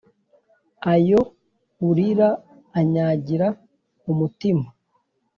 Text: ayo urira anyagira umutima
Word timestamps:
ayo 0.93 1.19
urira 1.87 2.29
anyagira 2.79 3.47
umutima 4.11 4.67